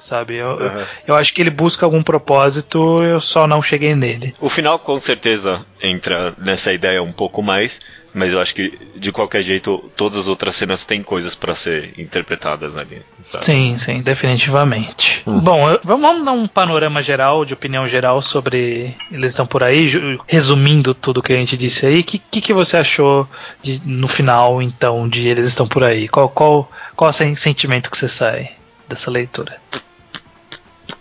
[0.00, 0.36] sabe?
[0.36, 0.60] Eu, uhum.
[0.60, 4.34] eu, eu, acho que ele busca algum propósito, eu só não cheguei nele.
[4.40, 7.80] O final, com certeza, entra nessa ideia um pouco mais,
[8.12, 11.94] mas eu acho que, de qualquer jeito, todas as outras cenas têm coisas para ser
[11.96, 13.02] interpretadas ali.
[13.20, 13.44] Sabe?
[13.44, 15.22] Sim, sim, definitivamente.
[15.26, 15.38] Hum.
[15.38, 20.92] Bom, vamos dar um panorama geral, de opinião geral sobre Eles Estão Por Aí, resumindo
[20.92, 22.00] tudo que a gente disse aí.
[22.00, 23.28] O que, que, que, você achou
[23.62, 26.08] de, no final, então, de Eles Estão Por Aí?
[26.08, 28.50] Qual, qual, qual é o sentimento que você sai?
[28.90, 29.58] Dessa leitura?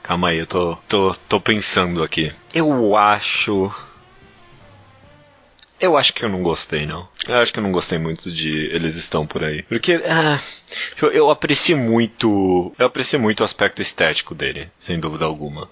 [0.04, 2.32] Calma aí, eu tô, tô, tô pensando aqui.
[2.54, 3.74] Eu acho.
[5.80, 7.08] Eu acho que eu não gostei, não.
[7.28, 9.62] Eu acho que eu não gostei muito de Eles Estão Por Aí.
[9.64, 10.40] Porque, ah,
[11.02, 12.74] eu, eu aprecio muito.
[12.78, 15.70] Eu aprecio muito o aspecto estético dele, sem dúvida alguma.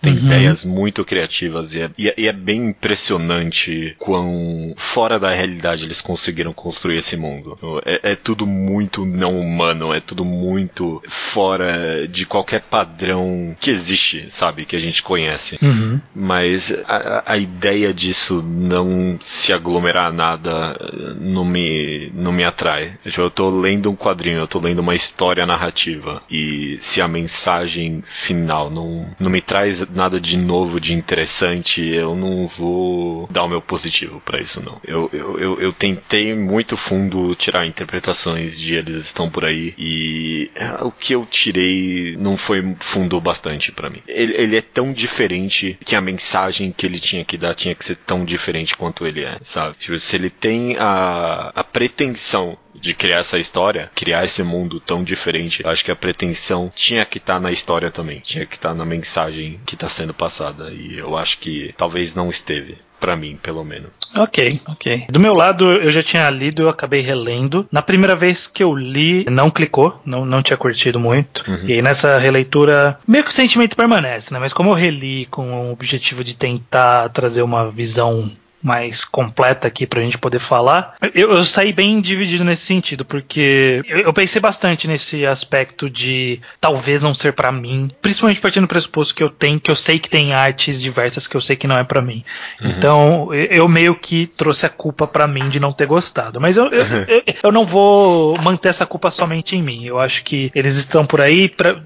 [0.00, 0.26] Tem uhum.
[0.26, 5.84] ideias muito criativas e é, e, é, e é, bem impressionante quão fora da realidade
[5.84, 7.56] eles conseguiram construir esse mundo.
[7.84, 14.26] É, é, tudo muito não humano, é tudo muito fora de qualquer padrão que existe,
[14.28, 14.64] sabe?
[14.64, 15.58] Que a gente conhece.
[15.62, 16.00] Uhum.
[16.14, 20.76] Mas a, a, ideia disso não se aglomerar a nada
[21.20, 22.98] não me, não me atrai.
[23.16, 28.02] Eu tô lendo um quadrinho eu tô lendo uma história narrativa e se a mensagem
[28.06, 33.48] final não, não me traz nada de novo, de interessante, eu não vou dar o
[33.48, 34.80] meu positivo para isso, não.
[34.84, 40.50] Eu, eu, eu, eu, tentei muito fundo tirar interpretações de eles estão por aí e
[40.54, 44.02] é, o que eu tirei não foi fundo bastante para mim.
[44.06, 47.84] Ele, ele é tão diferente que a mensagem que ele tinha que dar tinha que
[47.84, 49.76] ser tão diferente quanto ele é, sabe?
[49.76, 55.02] Tipo, se ele tem a, a pretensão de criar essa história, criar esse mundo tão
[55.02, 58.70] diferente, acho que a pretensão tinha que estar tá na história também, tinha que estar
[58.70, 60.70] tá na mensagem que está sendo passada.
[60.70, 63.90] E eu acho que talvez não esteve para mim, pelo menos.
[64.14, 65.06] Ok, ok.
[65.10, 67.66] Do meu lado, eu já tinha lido, eu acabei relendo.
[67.72, 71.42] Na primeira vez que eu li, não clicou, não, não tinha curtido muito.
[71.48, 71.66] Uhum.
[71.66, 74.38] E aí nessa releitura, meio que o sentimento permanece, né?
[74.38, 78.30] Mas como eu reli com o objetivo de tentar trazer uma visão
[78.62, 80.94] mais completa aqui pra gente poder falar.
[81.14, 86.40] Eu, eu, saí bem dividido nesse sentido, porque eu, eu pensei bastante nesse aspecto de
[86.60, 89.98] talvez não ser para mim, principalmente partindo do pressuposto que eu tenho, que eu sei
[89.98, 92.24] que tem artes diversas que eu sei que não é para mim.
[92.60, 92.70] Uhum.
[92.70, 96.40] Então, eu, eu, meio que trouxe a culpa para mim de não ter gostado.
[96.40, 99.84] Mas eu, eu, eu, eu, não vou manter essa culpa somente em mim.
[99.84, 101.48] Eu acho que eles estão por aí.
[101.48, 101.76] Pra,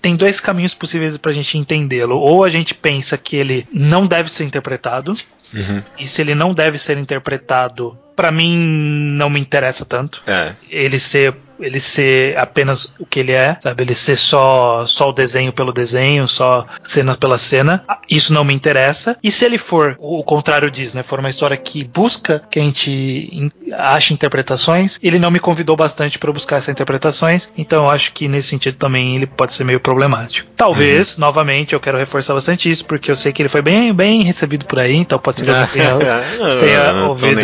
[0.00, 2.18] tem dois caminhos possíveis pra gente entendê-lo.
[2.18, 5.14] Ou a gente pensa que ele não deve ser interpretado,
[5.54, 5.82] Uhum.
[5.98, 10.22] E se ele não deve ser interpretado, para mim não me interessa tanto.
[10.26, 10.54] É.
[10.68, 13.82] Ele ser ele ser apenas o que ele é, sabe?
[13.82, 17.84] Ele ser só, só o desenho pelo desenho, só cena pela cena.
[18.08, 19.16] Isso não me interessa.
[19.22, 21.02] E se ele for o contrário disso, né?
[21.02, 26.18] For uma história que busca que a gente ache interpretações, ele não me convidou bastante
[26.18, 27.48] para buscar essas interpretações.
[27.56, 30.48] Então eu acho que nesse sentido também ele pode ser meio problemático.
[30.56, 31.20] Talvez, uhum.
[31.20, 34.64] novamente, eu quero reforçar bastante isso, porque eu sei que ele foi bem, bem recebido
[34.66, 36.22] por aí, então pode ser que eu tenha,
[36.60, 37.42] tenha ouvido.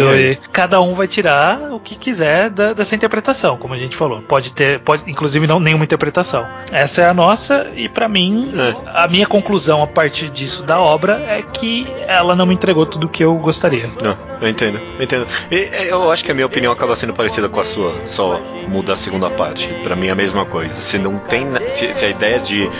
[0.52, 4.20] Cada um vai tirar o que quiser da, dessa interpretação, como a gente falou.
[4.22, 6.46] Pode ter, pode, inclusive, não nenhuma interpretação.
[6.70, 8.76] Essa é a nossa, e para mim, é.
[8.94, 13.06] a minha conclusão a partir disso da obra é que ela não me entregou tudo
[13.06, 13.90] o que eu gostaria.
[14.02, 15.26] Não, eu entendo, eu entendo.
[15.50, 18.92] E, eu acho que a minha opinião acaba sendo parecida com a sua, só muda
[18.92, 19.66] a segunda parte.
[19.82, 20.74] Para mim é a mesma coisa.
[20.74, 21.46] Se não tem.
[21.70, 22.70] Se, se a ideia de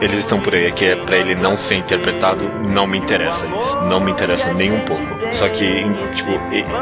[0.00, 3.76] eles estão por aí, que é para ele não ser interpretado, não me interessa isso.
[3.82, 5.02] Não me interessa nem um pouco.
[5.32, 6.30] Só que, tipo,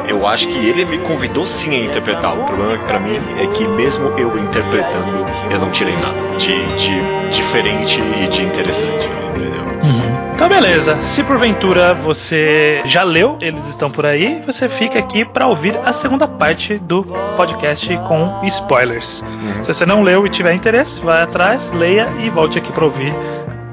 [0.09, 2.43] eu acho que ele me convidou sim a interpretá-lo.
[2.43, 7.35] O problema para mim é que mesmo eu interpretando, eu não tirei nada de, de
[7.37, 9.65] diferente e de interessante, entendeu?
[9.83, 10.24] Uhum.
[10.35, 15.47] Então beleza, se porventura você já leu, eles estão por aí, você fica aqui para
[15.47, 17.05] ouvir a segunda parte do
[17.37, 19.23] podcast com spoilers.
[19.23, 19.63] Uhum.
[19.63, 23.15] Se você não leu e tiver interesse, vai atrás, leia e volte aqui para ouvir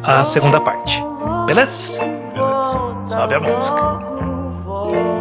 [0.03, 1.03] a segunda parte.
[1.47, 1.99] Beleza?
[1.99, 2.21] Beleza.
[3.07, 5.20] Sobe a música.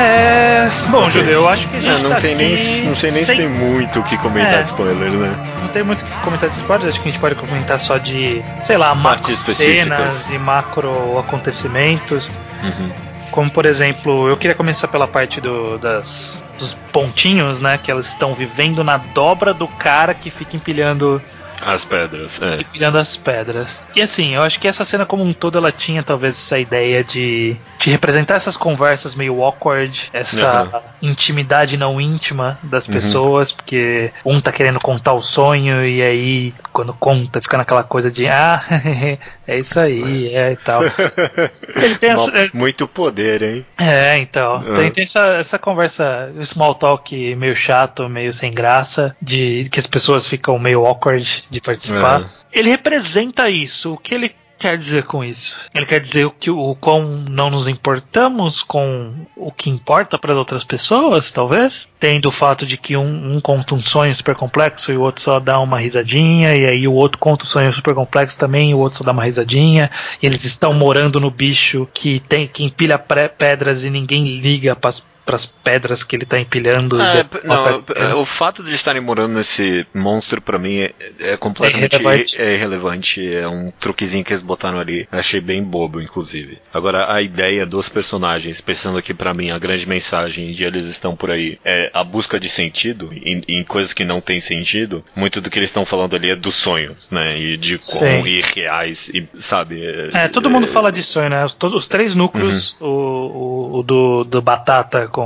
[0.00, 0.70] É.
[0.90, 2.00] Bom, Judeu, eu acho que a gente.
[2.00, 3.36] É, não, tá tem nem, não sei nem sem...
[3.36, 5.56] se tem muito o que comentar é, de spoiler, né?
[5.60, 7.98] Não tem muito o que comentar de spoilers, acho que a gente pode comentar só
[7.98, 12.38] de, sei lá, macro cenas e macro acontecimentos.
[12.62, 12.90] Uhum.
[13.30, 17.78] Como por exemplo, eu queria começar pela parte do, das, dos pontinhos, né?
[17.82, 21.22] Que elas estão vivendo na dobra do cara que fica empilhando
[21.60, 22.60] as pedras, é.
[22.60, 23.82] Empilhando as pedras.
[23.94, 27.04] E assim, eu acho que essa cena como um todo ela tinha talvez essa ideia
[27.04, 30.80] de, de representar essas conversas meio awkward, essa uhum.
[31.10, 32.94] intimidade não íntima das uhum.
[32.94, 38.10] pessoas, porque um tá querendo contar o sonho e aí quando conta fica naquela coisa
[38.10, 38.62] de ah,
[39.46, 40.82] é isso aí, é e tal.
[41.76, 43.66] Ele tem essa, Muito poder, hein?
[43.78, 44.56] É, então.
[44.58, 44.74] Uhum.
[44.74, 49.86] Tem, tem essa, essa conversa, small talk meio chato, meio sem graça, de que as
[49.86, 52.22] pessoas ficam meio awkward de participar.
[52.22, 52.58] É.
[52.58, 53.94] Ele representa isso.
[53.94, 55.56] O que ele quer dizer com isso?
[55.74, 60.38] Ele quer dizer que o quão não nos importamos com o que importa para as
[60.38, 61.88] outras pessoas, talvez?
[61.98, 65.22] Tendo o fato de que um, um, conta um sonho super complexo e o outro
[65.22, 68.74] só dá uma risadinha, e aí o outro conta um sonho super complexo também e
[68.74, 69.90] o outro só dá uma risadinha,
[70.22, 74.90] e eles estão morando no bicho que tem que empilha pedras e ninguém liga para
[74.90, 77.00] para as pedras que ele está empilhando.
[77.00, 81.36] É, não, é, o fato de eles estarem morando nesse monstro para mim é, é
[81.36, 82.42] completamente é irrelevante.
[82.42, 83.34] é irrelevante.
[83.34, 85.06] É um truquezinho que eles botaram ali.
[85.10, 86.58] Achei bem bobo, inclusive.
[86.72, 91.14] Agora a ideia dos personagens, pensando aqui para mim a grande mensagem de eles estão
[91.14, 95.04] por aí é a busca de sentido em, em coisas que não têm sentido.
[95.14, 97.38] Muito do que eles estão falando ali é dos sonhos, né?
[97.38, 99.80] E de quão irreais e sabe.
[100.12, 101.44] É, todo mundo fala de sonho, né?
[101.44, 102.88] Os, todos, os três núcleos, uhum.
[102.88, 105.19] o, o, o, do, do batata com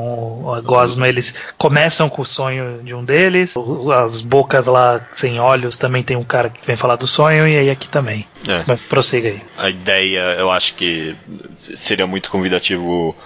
[0.53, 3.55] a Gosma, eles começam com o sonho de um deles.
[3.95, 7.57] As bocas lá sem olhos também tem um cara que vem falar do sonho, e
[7.57, 8.27] aí aqui também.
[8.47, 8.65] É.
[8.67, 9.43] Mas prossiga aí.
[9.57, 11.17] A ideia, eu acho que
[11.59, 13.17] seria muito convidativo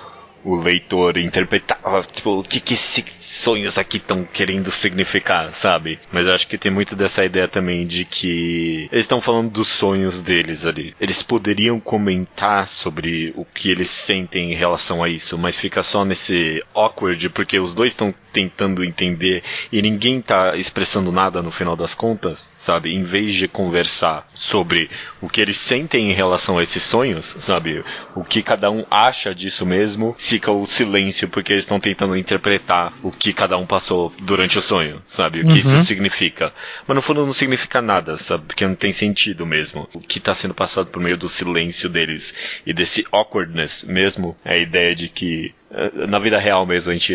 [0.45, 1.79] o leitor interpretar,
[2.13, 5.99] tipo, o que, que esses sonhos aqui estão querendo significar, sabe?
[6.13, 9.69] Mas eu acho que tem muito dessa ideia também de que eles estão falando dos
[9.69, 10.95] sonhos deles ali.
[11.01, 16.05] Eles poderiam comentar sobre o que eles sentem em relação a isso, mas fica só
[16.05, 21.75] nesse awkward, porque os dois estão tentando entender e ninguém tá expressando nada no final
[21.75, 22.95] das contas, sabe?
[22.95, 24.89] Em vez de conversar sobre
[25.21, 27.83] o que eles sentem em relação a esses sonhos, sabe?
[28.15, 32.93] O que cada um acha disso mesmo, fica o silêncio porque eles estão tentando interpretar
[33.03, 35.41] o que cada um passou durante o sonho, sabe?
[35.41, 35.57] O que uhum.
[35.57, 36.53] isso significa.
[36.87, 38.45] Mas no fundo não significa nada, sabe?
[38.47, 39.89] Porque não tem sentido mesmo.
[39.95, 42.35] O que está sendo passado por meio do silêncio deles
[42.67, 45.55] e desse awkwardness mesmo é a ideia de que
[46.09, 47.15] na vida real mesmo, a gente,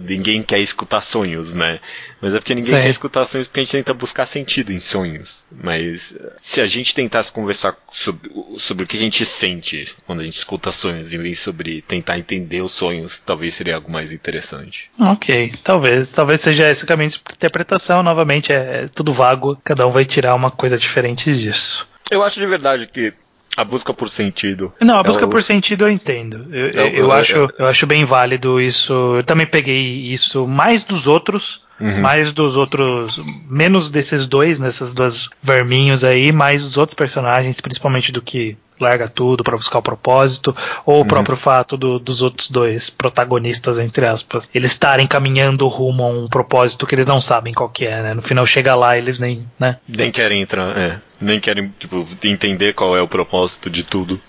[0.00, 1.80] ninguém quer escutar sonhos, né?
[2.20, 2.80] Mas é porque ninguém Sim.
[2.80, 5.44] quer escutar sonhos porque a gente tenta buscar sentido em sonhos.
[5.52, 10.24] Mas se a gente tentasse conversar sobre, sobre o que a gente sente quando a
[10.24, 14.90] gente escuta sonhos, em vez sobre tentar entender os sonhos, talvez seria algo mais interessante.
[14.98, 16.10] Ok, talvez.
[16.12, 20.34] Talvez seja esse caminho de interpretação, novamente, é, é tudo vago, cada um vai tirar
[20.34, 21.86] uma coisa diferente disso.
[22.10, 23.12] Eu acho de verdade que
[23.58, 24.72] a busca por sentido.
[24.80, 25.28] Não, a busca é o...
[25.28, 26.46] por sentido eu entendo.
[26.54, 26.94] Eu, é o...
[26.94, 29.16] eu, acho, eu acho bem válido isso.
[29.16, 31.60] Eu também peguei isso mais dos outros.
[31.80, 32.00] Uhum.
[32.00, 33.20] Mais dos outros.
[33.50, 39.08] Menos desses dois, nessas duas verminhos aí, mais dos outros personagens, principalmente do que larga
[39.08, 41.00] tudo para buscar o propósito, ou uhum.
[41.02, 46.08] o próprio fato do, dos outros dois protagonistas, entre aspas, eles estarem caminhando rumo a
[46.08, 48.14] um propósito que eles não sabem qual que é, né?
[48.14, 49.78] No final chega lá e eles nem, né?
[49.88, 51.00] Nem querem entrar, é.
[51.20, 54.20] Nem querem, tipo, entender qual é o propósito de tudo.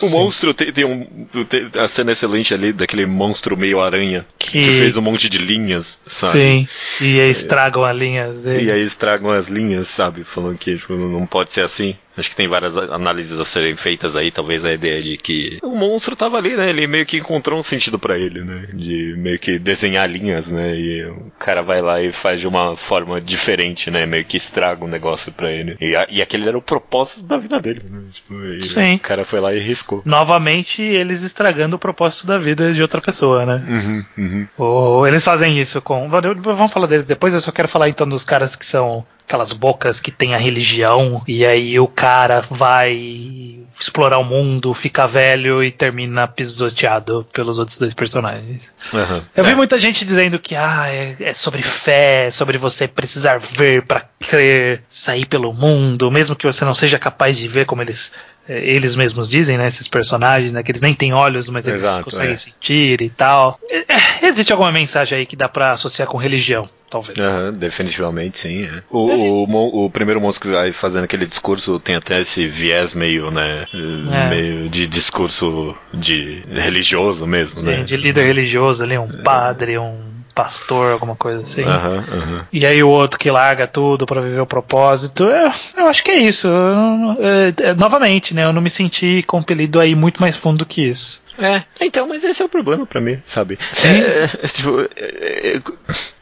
[0.00, 0.10] O Sim.
[0.10, 1.06] monstro tem, tem, um,
[1.48, 5.38] tem a cena excelente ali daquele monstro meio aranha que, que fez um monte de
[5.38, 6.32] linhas, sabe?
[6.32, 6.68] Sim.
[7.00, 8.42] E aí estragam as linhas.
[8.42, 8.64] Dele.
[8.64, 10.24] E aí estragam as linhas, sabe?
[10.24, 11.96] Falando que tipo, não pode ser assim.
[12.16, 15.74] Acho que tem várias análises a serem feitas aí, talvez a ideia de que o
[15.74, 16.68] monstro tava ali, né?
[16.68, 18.68] Ele meio que encontrou um sentido para ele, né?
[18.74, 20.76] De meio que desenhar linhas, né?
[20.76, 24.04] E o cara vai lá e faz de uma forma diferente, né?
[24.04, 25.74] Meio que estraga um negócio para ele.
[25.80, 28.02] E, a, e, aquele era o propósito da vida dele, né?
[28.12, 28.96] Tipo, Sim.
[28.96, 30.02] O cara foi lá e riscou.
[30.04, 33.64] Novamente, eles estragando o propósito da vida de outra pessoa, né?
[33.68, 34.48] Uhum, uhum.
[34.58, 36.08] Ou eles fazem isso com.
[36.08, 39.98] Vamos falar deles depois, eu só quero falar então dos caras que são aquelas bocas
[40.00, 45.70] que tem a religião, e aí o cara vai explorar o mundo, fica velho e
[45.70, 48.72] termina pisoteado pelos outros dois personagens.
[48.92, 49.22] Uhum.
[49.34, 49.54] Eu vi é.
[49.54, 54.04] muita gente dizendo que ah, é, é, sobre fé, é sobre você precisar ver para
[54.20, 58.12] crer, sair pelo mundo, mesmo que você não seja capaz de ver como eles
[58.48, 62.04] eles mesmos dizem, né, esses personagens, né, que eles nem têm olhos, mas eles Exato,
[62.04, 62.36] conseguem é.
[62.36, 63.58] sentir e tal.
[63.70, 66.68] É, existe alguma mensagem aí que dá para associar com religião?
[66.92, 67.18] talvez.
[67.18, 68.64] Uhum, definitivamente sim.
[68.64, 68.82] É.
[68.90, 72.94] O, o, o, o, primeiro monstro que vai fazendo aquele discurso tem até esse viés
[72.94, 73.66] meio, né?
[73.72, 74.28] É.
[74.28, 77.82] Meio de discurso de religioso mesmo, sim, né?
[77.82, 79.22] De líder religioso ali, um é.
[79.22, 81.62] padre, um pastor, alguma coisa assim.
[81.62, 82.44] Uhum, uhum.
[82.52, 85.24] E aí o outro que larga tudo para viver o propósito.
[85.24, 86.48] Eu, eu acho que é isso.
[86.48, 88.44] Eu, é, é, novamente, né?
[88.44, 91.22] Eu não me senti compelido a ir muito mais fundo do que isso.
[91.38, 93.58] É, então, mas esse é o problema para mim, sabe?
[93.70, 93.88] Sim.
[93.88, 95.60] É, é tipo, é,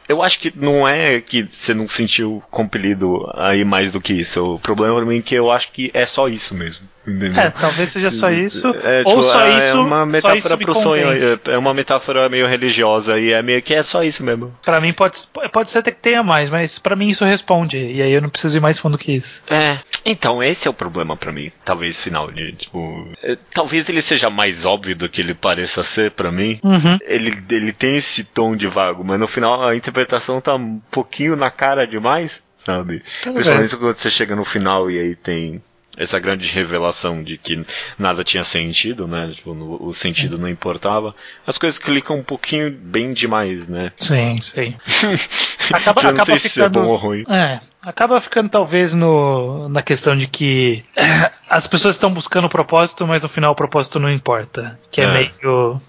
[0.07, 4.13] eu acho que não é que você não sentiu compelido a ir mais do que
[4.13, 4.55] isso.
[4.55, 6.87] O problema pra mim é que eu acho que é só isso mesmo.
[7.05, 7.41] Entendeu?
[7.41, 8.67] É, talvez seja só isso.
[8.83, 9.77] É, tipo, ou só é isso.
[9.77, 11.07] É uma metáfora pro sonho.
[11.45, 14.55] É uma metáfora meio religiosa e é meio que é só isso mesmo.
[14.63, 15.19] Para mim pode,
[15.51, 17.77] pode ser até que tenha mais, mas para mim isso responde.
[17.77, 19.43] E aí eu não preciso ir mais fundo que isso.
[19.49, 19.79] É.
[20.03, 21.51] Então, esse é o problema para mim.
[21.63, 23.07] Talvez final de, tipo.
[23.21, 26.59] É, talvez ele seja mais óbvio do que ele pareça ser para mim.
[26.63, 26.97] Uhum.
[27.01, 31.35] Ele, ele tem esse tom de vago, mas no final a interpretação tá um pouquinho
[31.35, 33.03] na cara demais, sabe?
[33.21, 35.61] Principalmente quando você chega no final e aí tem
[36.01, 37.63] essa grande revelação de que
[37.97, 39.31] nada tinha sentido, né?
[39.33, 40.41] Tipo, no, o sentido sim.
[40.41, 41.15] não importava.
[41.45, 43.91] As coisas clicam um pouquinho bem demais, né?
[43.99, 44.75] Sim, sim.
[45.71, 47.23] acaba, acaba ficando, se é bom ou ruim.
[47.29, 50.83] É, acaba ficando talvez no, na questão de que
[51.49, 54.79] as pessoas estão buscando o propósito, mas no final o propósito não importa.
[54.91, 55.11] Que é, é.
[55.13, 55.81] meio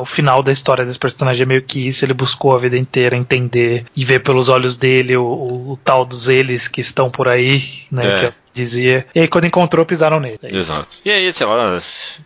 [0.00, 2.04] o final da história desse personagem é meio que isso.
[2.04, 6.04] Ele buscou a vida inteira entender e ver pelos olhos dele o, o, o tal
[6.04, 8.06] dos eles que estão por aí, né?
[8.06, 8.30] É.
[8.30, 9.06] Que dizia.
[9.14, 10.38] E aí quando encontrou, pisaram nele.
[10.42, 10.88] É Exato.
[11.04, 11.78] E aí, sei lá,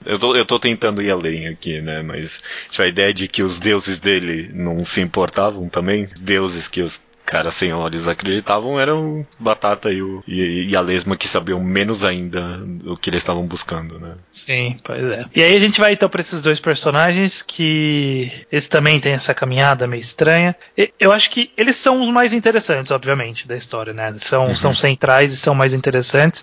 [0.05, 2.03] eu tô, eu tô tentando ir além aqui, né?
[2.03, 2.41] Mas
[2.79, 7.51] a ideia de que os deuses dele não se importavam também, deuses que os cara
[7.51, 12.63] sem olhos acreditavam eram Batata e, o, e, e, a Lesma que sabiam menos ainda
[12.87, 14.15] o que eles estavam buscando, né?
[14.31, 15.27] Sim, pois é.
[15.37, 19.35] E aí a gente vai então para esses dois personagens que eles também têm essa
[19.35, 20.57] caminhada meio estranha.
[20.99, 24.15] Eu acho que eles são os mais interessantes, obviamente, da história, né?
[24.17, 24.57] São, uhum.
[24.57, 26.43] são centrais e são mais interessantes.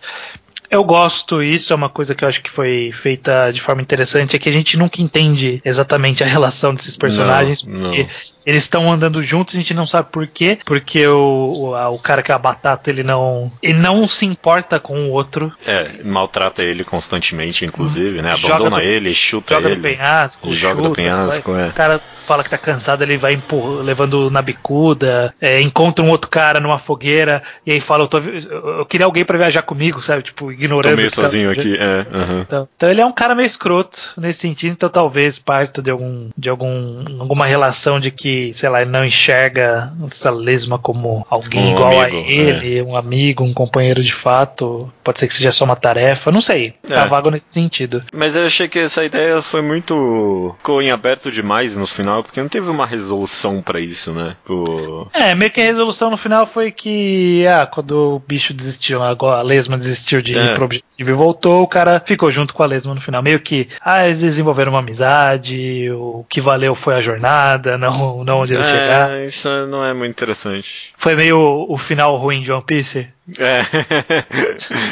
[0.70, 4.36] Eu gosto, isso é uma coisa que eu acho que foi feita de forma interessante,
[4.36, 8.35] é que a gente nunca entende exatamente a relação desses personagens, não, porque não.
[8.46, 12.00] Eles estão andando juntos, a gente não sabe por quê, porque o, o, a, o,
[12.00, 15.52] cara que é a batata, ele não ele não se importa com o outro.
[15.66, 18.34] É, maltrata ele constantemente, inclusive, né?
[18.34, 19.76] Abandona ele, chuta joga ele.
[19.76, 21.68] Joga no penhasco, joga chuta, no penhasco, vai, é.
[21.70, 26.10] O cara fala que tá cansado, ele vai empurra, levando na bicuda, é, encontra um
[26.10, 30.02] outro cara numa fogueira, e aí fala, eu, tô, eu queria alguém para viajar comigo,
[30.02, 30.24] sabe?
[30.24, 30.92] Tipo, ignorando.
[30.92, 32.06] Tô meio sozinho tá, aqui, é.
[32.42, 36.30] Então, então, ele é um cara meio escroto nesse sentido, então talvez parta de algum
[36.38, 41.66] de algum alguma relação de que, sei lá, ele não enxerga essa lesma como alguém
[41.66, 42.84] um igual amigo, a ele, é.
[42.84, 44.92] um amigo, um companheiro de fato.
[45.04, 46.74] Pode ser que seja só uma tarefa, não sei.
[46.88, 47.08] Tá é.
[47.08, 48.04] vago nesse sentido.
[48.14, 50.56] Mas eu achei que essa ideia foi muito.
[50.58, 54.36] ficou em aberto demais no final, porque não teve uma resolução para isso, né?
[54.44, 55.08] Pro...
[55.14, 59.42] É, meio que a resolução no final foi que, ah, quando o bicho desistiu, a
[59.42, 60.44] lesma desistiu de é.
[60.44, 63.22] ir pro objetivo e voltou, o cara ficou junto com a lesma no final.
[63.22, 68.40] Meio que, ah, eles desenvolveram uma amizade, o que valeu foi a jornada, não, não
[68.40, 69.24] onde eles é, chegaram.
[69.26, 70.94] Isso não é muito interessante.
[70.98, 73.08] Foi meio o final ruim de One Piece.
[73.38, 73.62] É.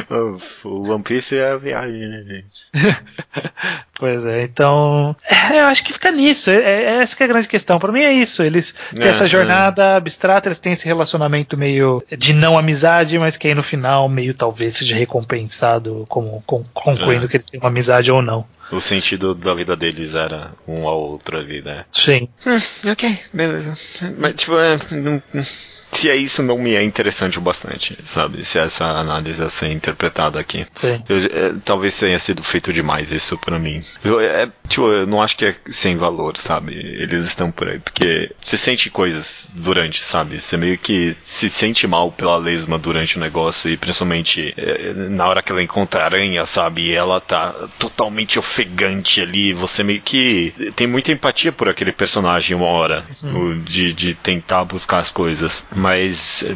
[0.65, 2.93] o One Piece é a viagem, né, gente?
[3.93, 5.15] pois é, então.
[5.23, 6.49] É, eu acho que fica nisso.
[6.49, 7.79] É, é, essa que é a grande questão.
[7.79, 8.41] Para mim é isso.
[8.41, 9.95] Eles têm é, essa jornada é.
[9.95, 14.33] abstrata, eles têm esse relacionamento meio de não amizade, mas que aí no final meio
[14.33, 17.27] talvez seja recompensado como, com, concluindo é.
[17.27, 18.45] que eles têm uma amizade ou não.
[18.71, 21.86] O sentido da vida deles era um ao outro ali, né?
[21.91, 22.27] Sim.
[22.47, 23.77] Hum, ok, beleza.
[24.17, 25.21] Mas tipo, é, não,
[25.93, 28.43] se é isso, não me é interessante o bastante, sabe?
[28.45, 30.65] Se essa análise a ser interpretada aqui.
[30.73, 31.03] Sim.
[31.07, 33.83] Eu, é, talvez tenha sido feito demais isso para mim.
[34.03, 36.73] Eu, é, tipo, eu não acho que é sem valor, sabe?
[36.73, 40.41] Eles estão por aí, porque você sente coisas durante, sabe?
[40.41, 45.27] Você meio que se sente mal pela lesma durante o negócio e principalmente é, na
[45.27, 46.83] hora que ela encontra a aranha, sabe?
[46.83, 52.55] E ela tá totalmente ofegante ali, você meio que tem muita empatia por aquele personagem
[52.55, 53.59] uma hora, uhum.
[53.59, 56.55] de, de tentar buscar as coisas mas eh,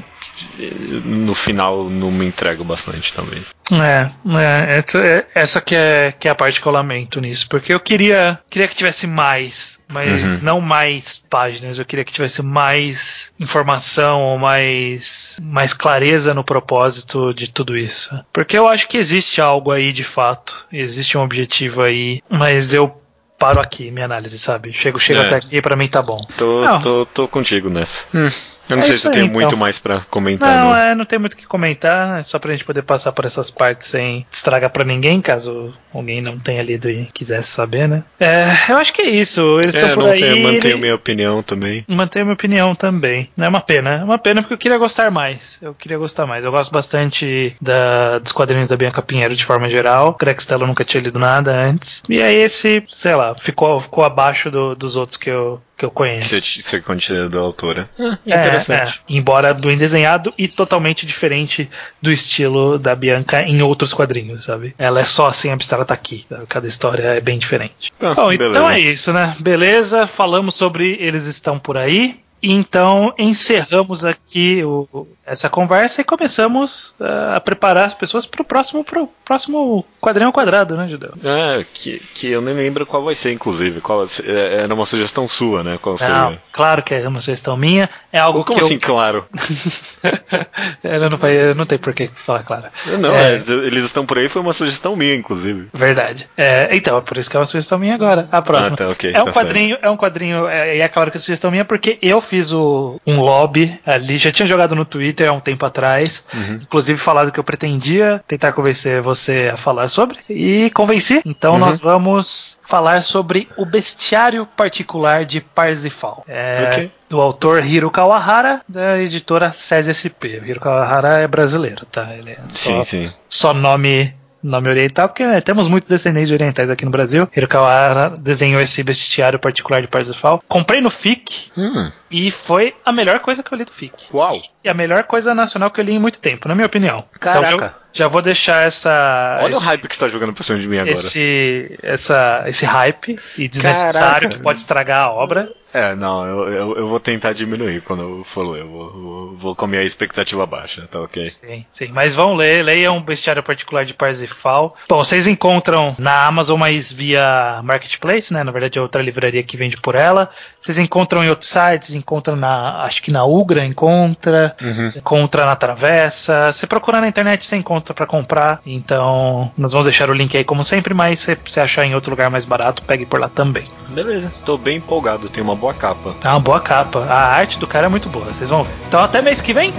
[1.03, 3.43] no final não me entrego bastante também.
[3.73, 4.09] É,
[4.39, 7.79] é, é, essa que é, que é a parte que eu lamento nisso, porque eu
[7.79, 10.39] queria, queria que tivesse mais, mas uhum.
[10.41, 17.33] não mais páginas, eu queria que tivesse mais informação ou mais, mais clareza no propósito
[17.33, 18.17] de tudo isso.
[18.31, 22.95] Porque eu acho que existe algo aí de fato, existe um objetivo aí, mas eu
[23.37, 24.71] paro aqui minha análise, sabe?
[24.71, 25.25] Chego, chego é.
[25.25, 26.25] até aqui para mim tá bom.
[26.37, 28.05] Tô, tô, tô contigo nessa.
[28.13, 28.31] Hum.
[28.69, 29.57] Eu não é sei se tem muito então.
[29.57, 30.63] mais para comentar.
[30.63, 32.19] Não, é, não tem muito o que comentar.
[32.19, 36.21] É só pra gente poder passar por essas partes sem estragar para ninguém, caso alguém
[36.21, 38.03] não tenha lido e quisesse saber, né?
[38.19, 39.59] É, eu acho que é isso.
[39.59, 40.19] Eles estão é, por aí.
[40.19, 40.81] Tenho, mantenho ele...
[40.81, 41.85] minha opinião também.
[41.87, 43.29] Mantenho minha opinião também.
[43.35, 43.89] Não é uma pena.
[43.91, 45.57] É uma pena porque eu queria gostar mais.
[45.61, 46.45] Eu queria gostar mais.
[46.45, 50.15] Eu gosto bastante da, dos quadrinhos da Bianca Pinheiro de forma geral.
[50.19, 52.03] Greg Stella nunca tinha lido nada antes.
[52.07, 55.91] E aí esse, sei lá, ficou, ficou abaixo do, dos outros que eu, que eu
[55.91, 56.39] conheço.
[56.39, 57.89] Você, você continha da autora.
[57.99, 59.01] Ah, interessante.
[59.07, 59.17] É, é.
[59.17, 61.69] Embora bem desenhado e totalmente diferente
[62.01, 64.73] do estilo da Bianca em outros quadrinhos, sabe?
[64.77, 66.25] Ela é só assim abstrata aqui.
[66.49, 67.93] Cada história é bem diferente.
[68.01, 68.49] Ah, Bom, beleza.
[68.49, 69.35] então é isso, né?
[69.39, 72.19] Beleza, falamos sobre Eles Estão Por Aí.
[72.41, 78.45] Então encerramos aqui o, essa conversa e começamos uh, a preparar as pessoas para o
[78.45, 81.13] próximo, pro próximo quadrinho ao quadrado, né, Judeu?
[81.21, 83.81] É, que, que eu nem lembro qual vai ser, inclusive.
[83.81, 85.77] Qual, é, era uma sugestão sua, né?
[85.81, 86.15] Qual seria?
[86.15, 87.89] Não, claro que é uma sugestão minha.
[88.11, 88.79] É algo Como que assim, eu...
[88.79, 89.25] claro?
[90.81, 92.65] eu, não, eu não tem por que falar claro.
[92.99, 93.33] Não, é...
[93.33, 95.67] eles estão por aí, foi uma sugestão minha, inclusive.
[95.73, 96.29] Verdade.
[96.37, 98.29] É, então, é por isso que é uma sugestão minha agora.
[98.31, 98.75] A próxima.
[98.75, 101.19] Ah, tá, okay, é, um tá quadrinho, é um quadrinho, é, é claro que é
[101.19, 105.31] sugestão minha, porque eu fiz o, um lobby ali, já tinha jogado no Twitter há
[105.31, 106.59] um tempo atrás, uhum.
[106.61, 111.21] inclusive falado que eu pretendia tentar convencer você a falar sobre, e convenci.
[111.25, 111.59] Então uhum.
[111.59, 116.23] nós vamos falar sobre o bestiário particular de Parsifal.
[116.27, 116.91] É, okay.
[117.09, 120.39] Do autor Hiro Kawahara, da editora SESI SP.
[120.43, 122.13] O Hiro Kawahara é brasileiro, tá?
[122.13, 123.09] Ele é sim, sim.
[123.29, 124.13] só nome
[124.47, 127.27] nome oriental, porque né, temos muitos descendentes orientais aqui no Brasil.
[127.35, 130.41] Hirokawara desenhou esse bestiário particular de Parsifal.
[130.47, 131.91] Comprei no FIC hum.
[132.09, 134.07] E foi a melhor coisa que eu li do FIC.
[134.13, 134.41] Uau!
[134.63, 137.03] E a melhor coisa nacional que eu li em muito tempo, na minha opinião.
[137.19, 137.55] Caraca!
[137.55, 139.39] Então, já vou deixar essa.
[139.41, 140.91] Olha esse, o hype que está jogando por cima de mim agora.
[140.91, 144.37] Esse, essa, esse hype e desnecessário Caraca.
[144.37, 145.51] que pode estragar a obra.
[145.73, 148.61] É, não, eu, eu, eu, vou tentar diminuir quando eu for ler.
[148.61, 151.25] Eu vou, vou, vou com a minha expectativa baixa, tá ok?
[151.25, 151.87] Sim, sim.
[151.89, 154.75] Mas vão ler, leiam um Bestiário Particular de Parsifal.
[154.87, 158.43] Bom, vocês encontram na Amazon, mas via Marketplace, né?
[158.43, 160.29] Na verdade é outra livraria que vende por ela.
[160.59, 162.83] Vocês encontram em outros sites, encontram na.
[162.83, 164.91] Acho que na Ugra encontra, uhum.
[164.95, 166.51] encontra na Travessa.
[166.53, 168.61] Você procura na internet, você encontra para comprar.
[168.65, 172.11] Então, nós vamos deixar o link aí como sempre, mas se você achar em outro
[172.11, 173.67] lugar mais barato, pegue por lá também.
[173.89, 176.15] Beleza, tô bem empolgado, tem uma boa capa.
[176.23, 177.05] É uma boa capa.
[177.09, 178.73] A arte do cara é muito boa, vocês vão ver.
[178.87, 179.73] Então até mês que vem.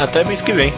[0.00, 0.72] Até mês que vem.